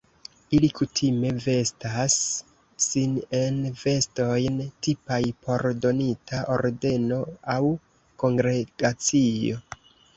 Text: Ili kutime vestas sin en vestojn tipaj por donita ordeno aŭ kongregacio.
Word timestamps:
Ili 0.59 0.67
kutime 0.77 1.33
vestas 1.43 2.15
sin 2.87 3.13
en 3.41 3.61
vestojn 3.83 4.59
tipaj 4.89 5.23
por 5.45 5.69
donita 5.87 6.43
ordeno 6.59 7.25
aŭ 7.59 7.63
kongregacio. 8.25 9.67